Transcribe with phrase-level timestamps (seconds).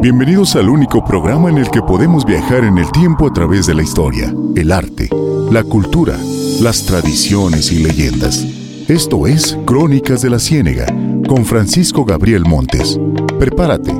[0.00, 3.74] Bienvenidos al único programa en el que podemos viajar en el tiempo a través de
[3.74, 5.08] la historia, el arte,
[5.50, 6.16] la cultura,
[6.60, 8.44] las tradiciones y leyendas.
[8.86, 10.86] Esto es Crónicas de la Ciénega
[11.26, 12.96] con Francisco Gabriel Montes.
[13.40, 13.92] Prepárate,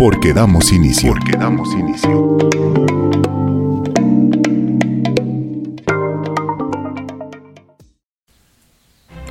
[0.00, 1.12] porque damos inicio.
[1.12, 2.36] Porque damos inicio.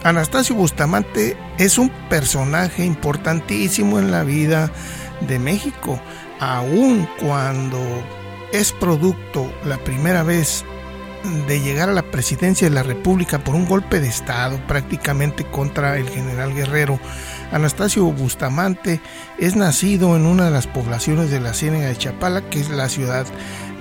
[0.03, 4.71] Anastasio Bustamante es un personaje importantísimo en la vida
[5.21, 5.99] de México,
[6.39, 7.79] aun cuando
[8.51, 10.63] es producto la primera vez
[11.47, 15.97] de llegar a la presidencia de la República por un golpe de Estado prácticamente contra
[15.97, 16.99] el general Guerrero.
[17.51, 19.01] Anastasio Bustamante
[19.37, 22.89] es nacido en una de las poblaciones de la Ciénaga de Chapala, que es la
[22.89, 23.25] ciudad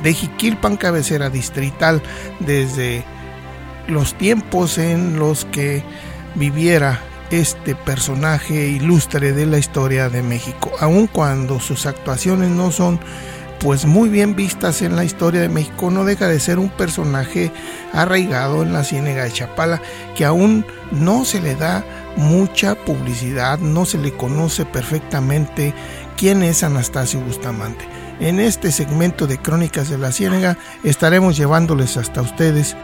[0.03, 2.03] de Jiquilpan, cabecera distrital,
[2.41, 3.05] desde
[3.89, 5.85] los tiempos en los que
[6.35, 13.01] viviera este personaje ilustre de la historia de México, aun cuando sus actuaciones no son
[13.59, 17.51] pues muy bien vistas en la historia de México, no deja de ser un personaje
[17.93, 19.81] arraigado en la Ciénega de Chapala,
[20.15, 21.85] que aún no se le da
[22.17, 25.75] mucha publicidad, no se le conoce perfectamente
[26.17, 27.85] quién es Anastasio Bustamante.
[28.21, 32.77] En este segmento de Crónicas de la Ciénega estaremos llevándoles hasta ustedes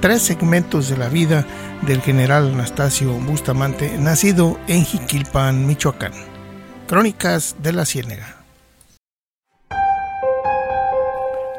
[0.00, 1.46] tres segmentos de la vida
[1.86, 6.12] del general Anastasio Bustamante, nacido en Jiquilpan, Michoacán.
[6.86, 8.36] Crónicas de la Ciénega.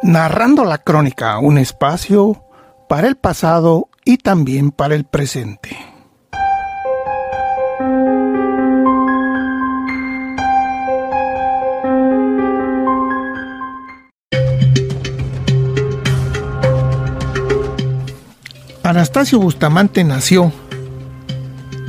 [0.03, 2.43] Narrando la crónica, un espacio
[2.87, 5.94] para el pasado y también para el presente.
[18.95, 20.53] Anastasio Bustamante nació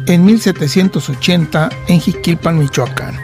[0.09, 3.15] en 1780 en Jiquilpan, Michoacán.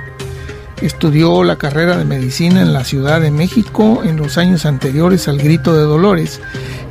[0.81, 5.39] Estudió la carrera de medicina en la Ciudad de México en los años anteriores al
[5.39, 6.41] Grito de Dolores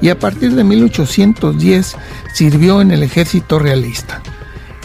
[0.02, 1.95] y a partir de 1810
[2.34, 4.22] sirvió en el ejército realista.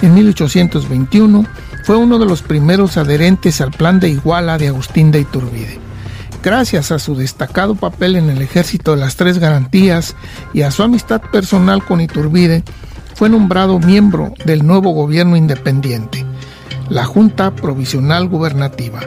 [0.00, 1.44] En 1821
[1.82, 5.85] fue uno de los primeros adherentes al plan de Iguala de Agustín de Iturbide.
[6.42, 10.14] Gracias a su destacado papel en el ejército de las tres garantías
[10.52, 12.62] y a su amistad personal con Iturbide,
[13.14, 16.24] fue nombrado miembro del nuevo gobierno independiente,
[16.90, 19.00] la Junta Provisional Gubernativa.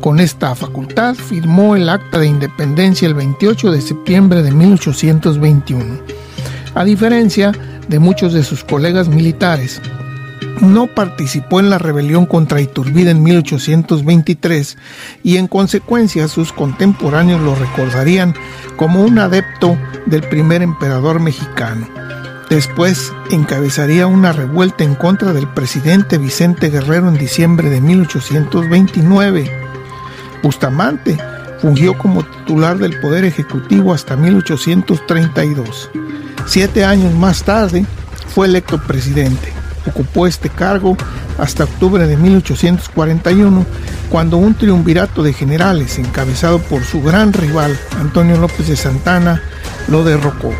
[0.00, 6.00] Con esta facultad firmó el acta de independencia el 28 de septiembre de 1821.
[6.74, 7.52] A diferencia
[7.86, 9.82] de muchos de sus colegas militares,
[10.60, 14.78] no participó en la rebelión contra Iturbide en 1823
[15.22, 18.34] y en consecuencia sus contemporáneos lo recordarían
[18.76, 19.76] como un adepto
[20.06, 21.88] del primer emperador mexicano.
[22.48, 29.50] Después encabezaría una revuelta en contra del presidente Vicente Guerrero en diciembre de 1829.
[30.42, 31.16] Bustamante
[31.60, 35.90] fungió como titular del Poder Ejecutivo hasta 1832.
[36.46, 37.84] Siete años más tarde
[38.34, 39.59] fue electo presidente.
[39.86, 40.96] Ocupó este cargo
[41.38, 43.66] hasta octubre de 1841,
[44.10, 49.42] cuando un triunvirato de generales, encabezado por su gran rival, Antonio López de Santana,
[49.88, 50.52] lo derrocó.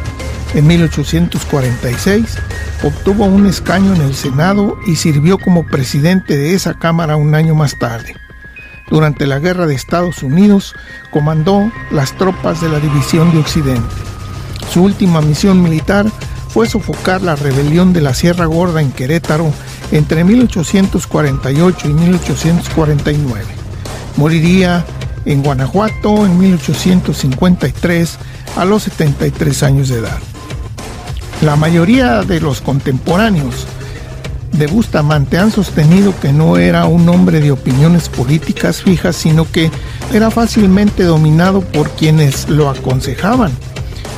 [0.54, 2.38] En 1846
[2.82, 7.54] obtuvo un escaño en el Senado y sirvió como presidente de esa Cámara un año
[7.54, 8.16] más tarde.
[8.88, 10.74] Durante la Guerra de Estados Unidos
[11.12, 13.94] comandó las tropas de la División de Occidente.
[14.72, 16.06] Su última misión militar
[16.52, 19.52] fue sofocar la rebelión de la Sierra Gorda en Querétaro
[19.92, 23.44] entre 1848 y 1849.
[24.16, 24.84] Moriría
[25.24, 28.18] en Guanajuato en 1853
[28.56, 30.18] a los 73 años de edad.
[31.42, 33.66] La mayoría de los contemporáneos
[34.52, 39.70] de Bustamante han sostenido que no era un hombre de opiniones políticas fijas, sino que
[40.12, 43.52] era fácilmente dominado por quienes lo aconsejaban.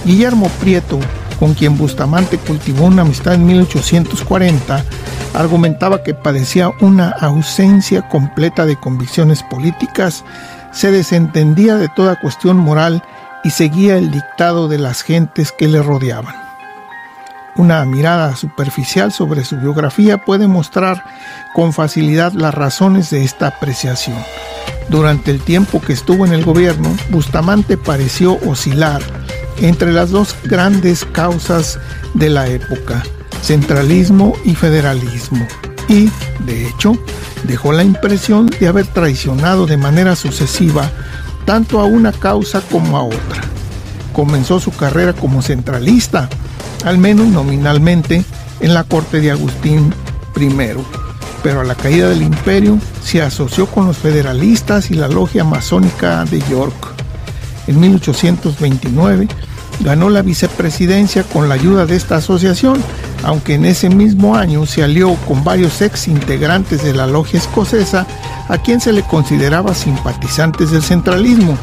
[0.04, 0.98] Guillermo Prieto,
[1.42, 4.84] con quien Bustamante cultivó una amistad en 1840,
[5.34, 10.24] argumentaba que padecía una ausencia completa de convicciones políticas,
[10.70, 13.02] se desentendía de toda cuestión moral
[13.42, 16.36] y seguía el dictado de las gentes que le rodeaban.
[17.56, 21.02] Una mirada superficial sobre su biografía puede mostrar
[21.56, 24.18] con facilidad las razones de esta apreciación.
[24.88, 29.21] Durante el tiempo que estuvo en el gobierno, Bustamante pareció oscilar
[29.62, 31.78] entre las dos grandes causas
[32.14, 33.02] de la época,
[33.42, 35.46] centralismo y federalismo,
[35.88, 36.10] y,
[36.44, 36.96] de hecho,
[37.44, 40.90] dejó la impresión de haber traicionado de manera sucesiva
[41.44, 43.42] tanto a una causa como a otra.
[44.12, 46.28] Comenzó su carrera como centralista,
[46.84, 48.24] al menos nominalmente,
[48.60, 49.94] en la corte de Agustín
[50.36, 50.50] I.
[51.42, 56.24] pero a la caída del imperio se asoció con los federalistas y la logia masónica
[56.24, 56.74] de York.
[57.66, 59.28] En 1829
[59.82, 62.82] ganó la vicepresidencia con la ayuda de esta asociación,
[63.22, 68.06] aunque en ese mismo año se alió con varios ex integrantes de la logia escocesa
[68.48, 71.56] a quien se le consideraba simpatizantes del centralismo,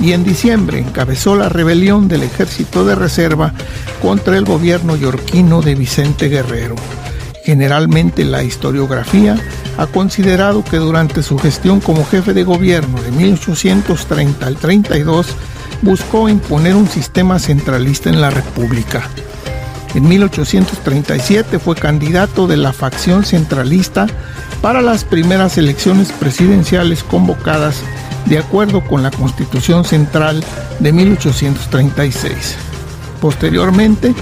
[0.00, 3.52] y en diciembre encabezó la rebelión del ejército de reserva
[4.00, 6.76] contra el gobierno yorquino de Vicente Guerrero.
[7.44, 9.36] Generalmente la historiografía
[9.78, 15.28] ha considerado que durante su gestión como jefe de gobierno de 1830 al 32
[15.82, 19.08] buscó imponer un sistema centralista en la República.
[19.94, 24.06] En 1837 fue candidato de la facción centralista
[24.60, 27.82] para las primeras elecciones presidenciales convocadas
[28.26, 30.44] de acuerdo con la Constitución Central
[30.80, 32.56] de 1836.
[33.20, 34.14] Posteriormente,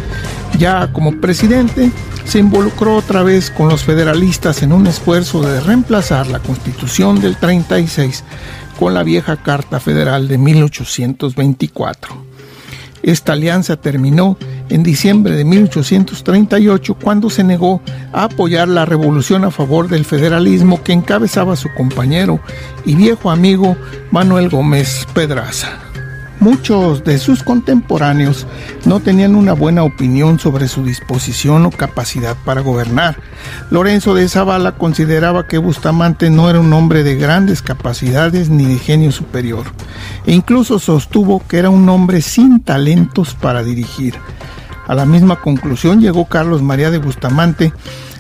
[0.59, 1.91] ya como presidente,
[2.25, 7.37] se involucró otra vez con los federalistas en un esfuerzo de reemplazar la Constitución del
[7.37, 8.25] 36
[8.79, 12.27] con la vieja Carta Federal de 1824.
[13.03, 14.37] Esta alianza terminó
[14.69, 17.81] en diciembre de 1838 cuando se negó
[18.13, 22.41] a apoyar la revolución a favor del federalismo que encabezaba su compañero
[22.85, 23.77] y viejo amigo
[24.11, 25.86] Manuel Gómez Pedraza.
[26.39, 28.47] Muchos de sus contemporáneos
[28.85, 33.17] no tenían una buena opinión sobre su disposición o capacidad para gobernar.
[33.71, 38.79] Lorenzo de Zavala consideraba que Bustamante no era un hombre de grandes capacidades ni de
[38.79, 39.65] genio superior,
[40.27, 44.15] e incluso sostuvo que era un hombre sin talentos para dirigir.
[44.87, 47.73] A la misma conclusión llegó Carlos María de Bustamante,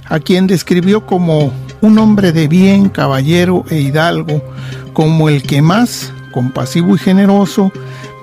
[0.09, 4.43] a quien describió como un hombre de bien, caballero e hidalgo,
[4.93, 7.73] como el que más, compasivo y generoso,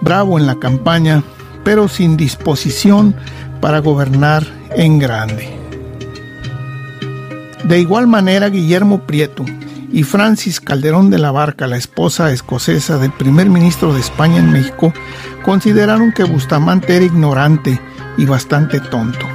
[0.03, 1.23] bravo en la campaña,
[1.63, 3.15] pero sin disposición
[3.61, 4.45] para gobernar
[4.75, 5.49] en grande.
[7.63, 9.45] De igual manera, Guillermo Prieto
[9.91, 14.51] y Francis Calderón de la Barca, la esposa escocesa del primer ministro de España en
[14.51, 14.93] México,
[15.43, 17.79] consideraron que Bustamante era ignorante
[18.17, 19.25] y bastante tonto.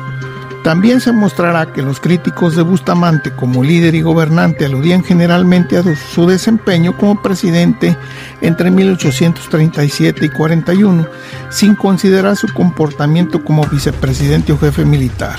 [0.69, 5.82] También se mostrará que los críticos de Bustamante como líder y gobernante aludían generalmente a
[5.97, 7.97] su desempeño como presidente
[8.43, 11.06] entre 1837 y 41,
[11.49, 15.38] sin considerar su comportamiento como vicepresidente o jefe militar.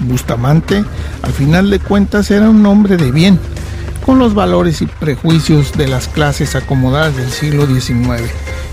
[0.00, 0.82] Bustamante,
[1.20, 3.38] al final de cuentas, era un hombre de bien,
[4.06, 8.22] con los valores y prejuicios de las clases acomodadas del siglo XIX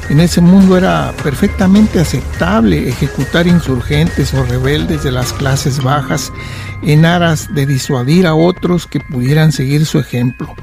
[0.10, 6.32] en ese mundo era perfectamente aceptable ejecutar insurgentes o rebeldes de las clases bajas
[6.82, 10.56] en aras de disuadir a otros que pudieran seguir su ejemplo.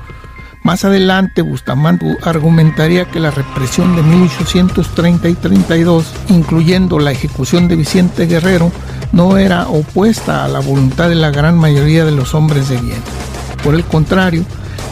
[0.66, 7.76] Más adelante, Bustamante argumentaría que la represión de 1830 y 32, incluyendo la ejecución de
[7.76, 8.72] Vicente Guerrero,
[9.12, 12.99] no era opuesta a la voluntad de la gran mayoría de los hombres de bien.
[13.62, 14.44] Por el contrario,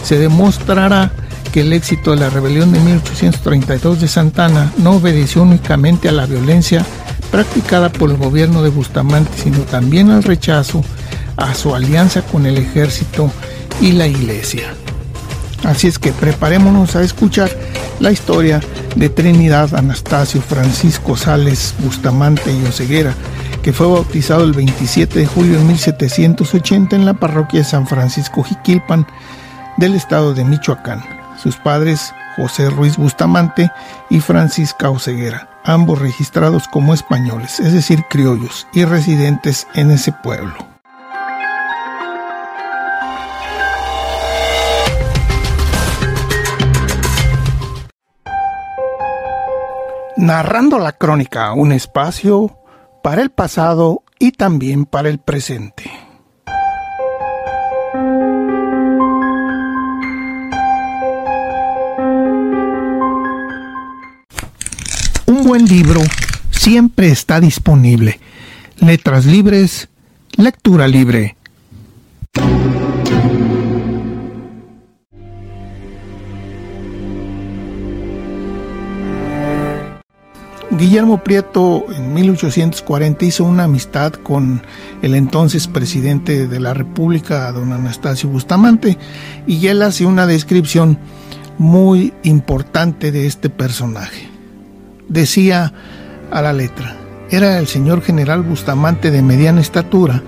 [0.05, 1.11] se demostrará
[1.55, 6.27] que el éxito de la rebelión de 1832 de Santana no obedeció únicamente a la
[6.27, 6.85] violencia
[7.31, 10.83] practicada por el gobierno de Bustamante, sino también al rechazo
[11.37, 13.31] a su alianza con el ejército
[13.81, 14.75] y la iglesia.
[15.63, 17.53] Así es que preparémonos a escuchar
[18.01, 18.61] la historia
[18.97, 23.15] de Trinidad Anastasio Francisco Sales Bustamante y Oseguera,
[23.63, 28.43] que fue bautizado el 27 de julio de 1780 en la parroquia de San Francisco
[28.43, 29.07] Jiquilpan
[29.77, 31.14] del estado de Michoacán
[31.45, 33.71] sus padres José Ruiz Bustamante
[34.09, 40.55] y Francisca Oseguera, ambos registrados como españoles, es decir, criollos y residentes en ese pueblo.
[50.17, 52.59] Narrando la crónica, un espacio
[53.03, 56.04] para el pasado y también para el presente.
[65.43, 66.01] Buen libro
[66.51, 68.21] siempre está disponible.
[68.79, 69.89] Letras libres,
[70.37, 71.37] lectura libre.
[80.71, 84.63] Guillermo Prieto en 1840 hizo una amistad con
[85.03, 88.99] el entonces presidente de la República, don Anastasio Bustamante,
[89.47, 90.99] y él hace una descripción
[91.59, 94.24] muy importante de este personaje
[95.09, 95.73] decía
[96.31, 96.97] a la letra.
[97.31, 100.23] Era el señor general Bustamante de mediana estatura,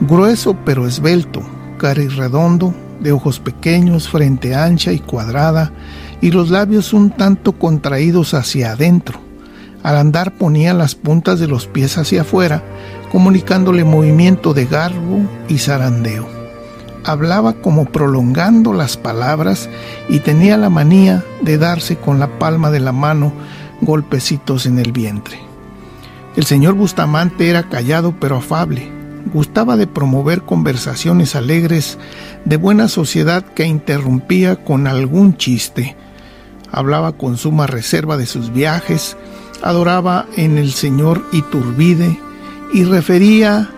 [0.00, 1.42] grueso pero esbelto,
[1.78, 5.72] cari redondo, de ojos pequeños, frente ancha y cuadrada,
[6.20, 9.20] y los labios un tanto contraídos hacia adentro.
[9.82, 12.62] Al andar ponía las puntas de los pies hacia afuera,
[13.10, 16.28] comunicándole movimiento de garbo y zarandeo.
[17.04, 19.68] Hablaba como prolongando las palabras
[20.08, 23.32] y tenía la manía de darse con la palma de la mano
[23.82, 25.38] golpecitos en el vientre.
[26.36, 28.90] El señor Bustamante era callado pero afable.
[29.32, 31.98] Gustaba de promover conversaciones alegres
[32.44, 35.94] de buena sociedad que interrumpía con algún chiste.
[36.70, 39.16] Hablaba con suma reserva de sus viajes,
[39.62, 42.18] adoraba en el señor Iturbide
[42.72, 43.68] y refería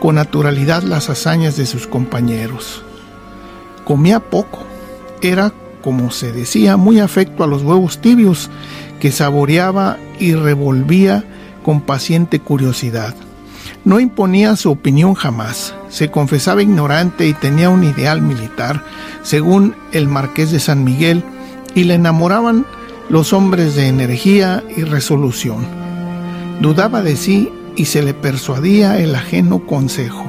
[0.00, 2.82] con naturalidad las hazañas de sus compañeros.
[3.84, 4.60] Comía poco,
[5.20, 5.52] era,
[5.82, 8.50] como se decía, muy afecto a los huevos tibios,
[9.00, 11.24] que saboreaba y revolvía
[11.64, 13.14] con paciente curiosidad.
[13.84, 18.84] No imponía su opinión jamás, se confesaba ignorante y tenía un ideal militar,
[19.22, 21.24] según el marqués de San Miguel,
[21.74, 22.66] y le enamoraban
[23.08, 25.66] los hombres de energía y resolución.
[26.60, 30.26] Dudaba de sí y se le persuadía el ajeno consejo.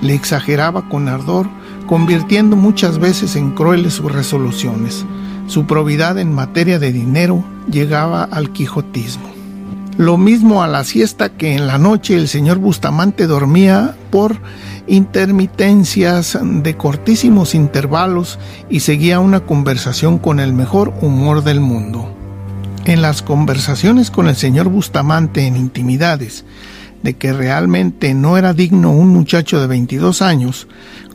[0.00, 1.48] Le exageraba con ardor,
[1.86, 5.04] convirtiendo muchas veces en crueles sus resoluciones.
[5.46, 9.34] Su probidad en materia de dinero llegaba al quijotismo.
[9.96, 14.36] Lo mismo a la siesta que en la noche el señor Bustamante dormía por
[14.86, 22.12] intermitencias de cortísimos intervalos y seguía una conversación con el mejor humor del mundo.
[22.86, 26.44] En las conversaciones con el señor Bustamante en intimidades,
[27.02, 30.66] de que realmente no era digno un muchacho de 22 años,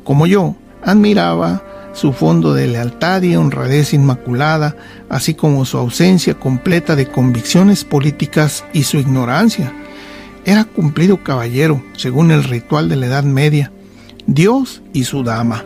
[0.03, 4.75] como yo, admiraba su fondo de lealtad y honradez inmaculada,
[5.10, 9.74] así como su ausencia completa de convicciones políticas y su ignorancia.
[10.46, 13.72] Era cumplido caballero, según el ritual de la Edad Media,
[14.27, 15.65] Dios y su dama,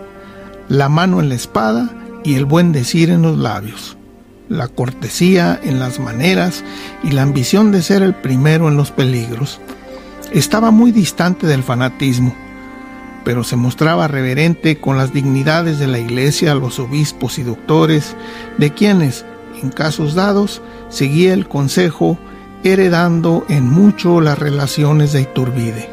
[0.69, 1.89] la mano en la espada
[2.23, 3.97] y el buen decir en los labios,
[4.49, 6.63] la cortesía en las maneras
[7.03, 9.59] y la ambición de ser el primero en los peligros.
[10.31, 12.33] Estaba muy distante del fanatismo,
[13.23, 18.15] pero se mostraba reverente con las dignidades de la iglesia, los obispos y doctores,
[18.57, 19.25] de quienes,
[19.61, 22.17] en casos dados, seguía el consejo,
[22.63, 25.89] heredando en mucho las relaciones de Iturbide.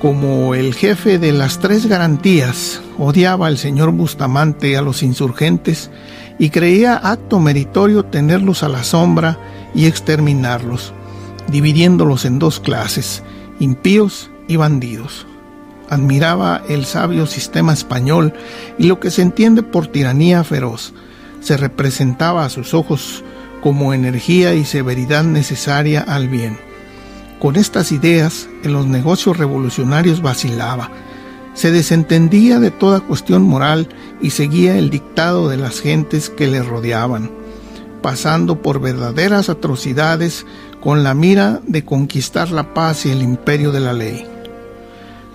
[0.00, 5.90] Como el jefe de las tres garantías odiaba al señor Bustamante a los insurgentes
[6.38, 9.38] y creía acto meritorio tenerlos a la sombra
[9.74, 10.92] y exterminarlos,
[11.48, 13.22] dividiéndolos en dos clases,
[13.60, 15.26] impíos y bandidos
[15.88, 18.32] admiraba el sabio sistema español
[18.78, 20.92] y lo que se entiende por tiranía feroz.
[21.40, 23.22] Se representaba a sus ojos
[23.62, 26.58] como energía y severidad necesaria al bien.
[27.38, 30.90] Con estas ideas, en los negocios revolucionarios vacilaba,
[31.54, 33.88] se desentendía de toda cuestión moral
[34.20, 37.30] y seguía el dictado de las gentes que le rodeaban,
[38.02, 40.44] pasando por verdaderas atrocidades
[40.80, 44.33] con la mira de conquistar la paz y el imperio de la ley.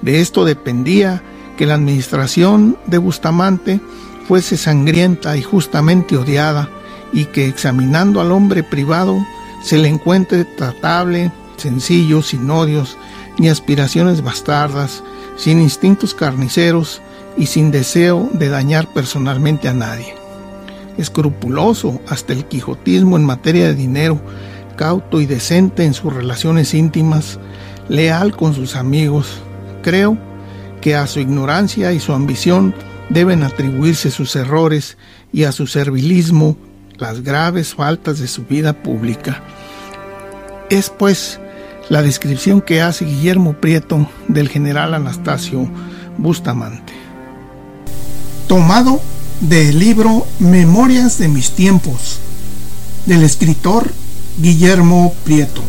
[0.02, 1.22] De esto dependía
[1.58, 3.80] que la administración de Bustamante
[4.28, 6.70] fuese sangrienta y justamente odiada
[7.12, 9.18] y que examinando al hombre privado
[9.64, 12.98] se le encuentre tratable, sencillo, sin odios
[13.40, 15.04] ni aspiraciones bastardas,
[15.38, 17.02] sin instintos carniceros
[17.38, 20.14] y sin deseo de dañar personalmente a nadie.
[20.98, 24.22] Escrupuloso hasta el quijotismo en materia de dinero,
[24.76, 27.40] cauto y decente en sus relaciones íntimas,
[27.88, 29.42] leal con sus amigos,
[29.82, 30.18] Creo
[30.82, 32.74] que a su ignorancia y su ambición
[33.10, 34.98] deben atribuirse sus errores
[35.34, 36.58] y a su servilismo
[36.98, 39.42] las graves faltas de su vida pública.
[40.70, 41.40] Es pues
[41.90, 45.68] la descripción que hace Guillermo Prieto del general Anastasio
[46.18, 46.94] Bustamante.
[48.48, 49.02] Tomado
[49.42, 52.20] del libro Memorias de mis tiempos
[53.06, 53.92] del escritor
[54.40, 55.62] Guillermo Prieto.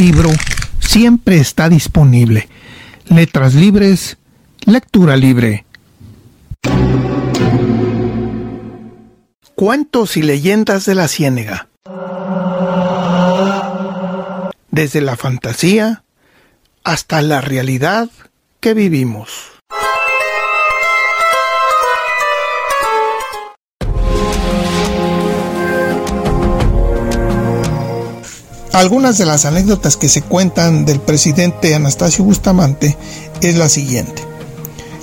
[0.00, 0.30] Libro
[0.78, 2.48] siempre está disponible.
[3.08, 4.16] Letras libres,
[4.64, 5.66] lectura libre.
[9.54, 11.68] Cuentos y leyendas de la Ciénega.
[14.70, 16.02] Desde la fantasía
[16.82, 18.08] hasta la realidad
[18.60, 19.49] que vivimos.
[28.72, 32.96] Algunas de las anécdotas que se cuentan del presidente Anastasio Bustamante
[33.40, 34.22] es la siguiente.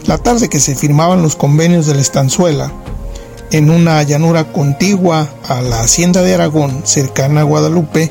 [0.06, 2.72] La tarde que se firmaban los convenios de la estanzuela,
[3.52, 8.10] en una llanura contigua a la hacienda de Aragón, cercana a Guadalupe,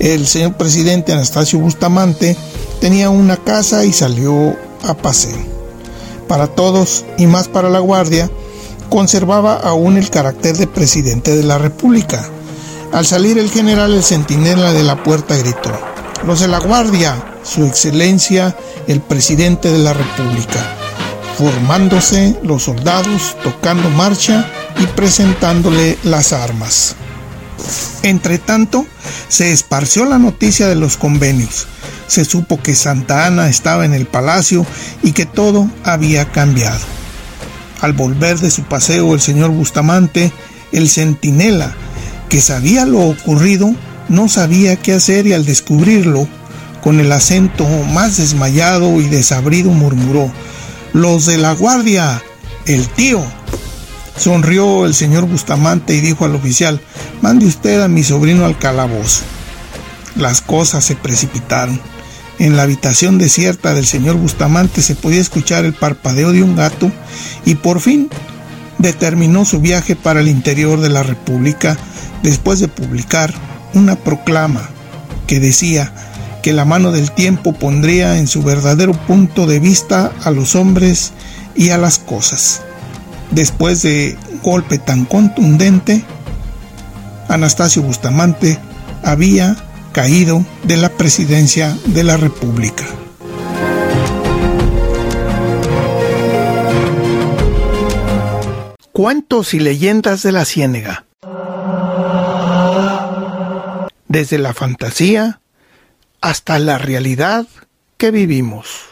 [0.00, 2.36] el señor presidente Anastasio Bustamante
[2.80, 5.38] tenía una casa y salió a paseo.
[6.26, 8.28] Para todos y más para la guardia,
[8.90, 12.28] conservaba aún el carácter de presidente de la República.
[12.92, 15.72] Al salir el general, el centinela de la puerta gritó,
[16.26, 17.14] los de la Guardia,
[17.44, 20.74] su excelencia, el presidente de la República,
[21.36, 26.96] formándose los soldados, tocando marcha y presentándole las armas.
[28.02, 28.86] Entre tanto,
[29.28, 31.66] se esparció la noticia de los convenios.
[32.06, 34.64] Se supo que Santa Ana estaba en el palacio
[35.02, 36.80] y que todo había cambiado.
[37.82, 40.32] Al volver de su paseo el señor Bustamante,
[40.72, 41.76] el centinela,
[42.28, 43.74] que sabía lo ocurrido,
[44.08, 46.28] no sabía qué hacer y al descubrirlo,
[46.82, 50.30] con el acento más desmayado y desabrido murmuró,
[50.92, 52.22] Los de la guardia,
[52.66, 53.22] el tío.
[54.16, 56.80] Sonrió el señor Bustamante y dijo al oficial,
[57.22, 59.22] mande usted a mi sobrino al calabozo.
[60.16, 61.80] Las cosas se precipitaron.
[62.38, 66.90] En la habitación desierta del señor Bustamante se podía escuchar el parpadeo de un gato
[67.44, 68.08] y por fin
[68.78, 71.76] determinó su viaje para el interior de la República
[72.22, 73.34] después de publicar
[73.74, 74.68] una proclama
[75.26, 75.92] que decía
[76.42, 81.12] que la mano del tiempo pondría en su verdadero punto de vista a los hombres
[81.54, 82.62] y a las cosas.
[83.30, 86.04] Después de golpe tan contundente,
[87.28, 88.58] Anastasio Bustamante
[89.04, 89.56] había
[89.92, 92.84] caído de la presidencia de la República.
[98.98, 101.06] Cuentos y leyendas de la Ciénega.
[104.08, 105.40] Desde la fantasía
[106.20, 107.46] hasta la realidad
[107.96, 108.88] que vivimos.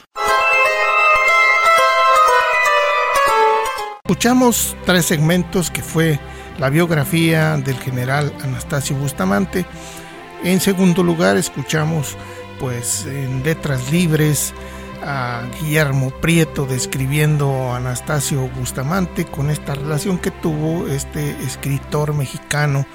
[4.05, 6.21] Escuchamos tres segmentos que fue
[6.61, 9.67] la biografía del general Anastasio Bustamante.
[10.45, 12.17] En segundo lugar escuchamos
[12.61, 14.55] pues en letras libres
[15.03, 22.87] a Guillermo Prieto describiendo a Anastasio Bustamante con esta relación que tuvo este escritor mexicano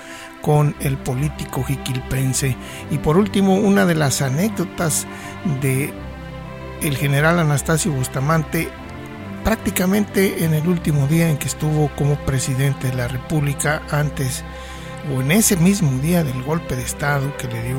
[0.42, 2.56] con el político jiquilpense.
[2.90, 5.08] Y por último, una de las anécdotas
[5.62, 5.94] de
[6.82, 8.70] el general Anastasio Bustamante
[9.44, 14.44] prácticamente en el último día en que estuvo como presidente de la República antes
[15.14, 17.78] o en ese mismo día del golpe de estado que le dio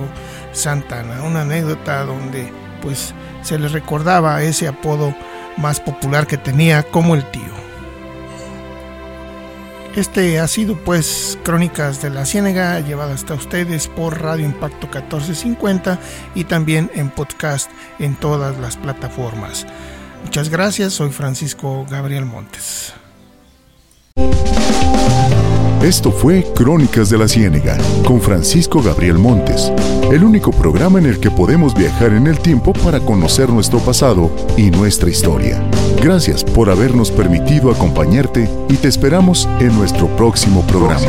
[0.53, 5.15] Santana, una anécdota donde pues se le recordaba ese apodo
[5.57, 7.53] más popular que tenía como el tío.
[9.97, 15.99] Este ha sido pues Crónicas de la Ciénega llevado hasta ustedes por Radio Impacto 1450
[16.35, 19.67] y también en podcast en todas las plataformas.
[20.25, 22.95] Muchas gracias, soy Francisco Gabriel Montes.
[25.83, 29.73] Esto fue Crónicas de la Ciénega con Francisco Gabriel Montes,
[30.13, 34.31] el único programa en el que podemos viajar en el tiempo para conocer nuestro pasado
[34.57, 35.61] y nuestra historia.
[36.01, 41.09] Gracias por habernos permitido acompañarte y te esperamos en nuestro próximo programa.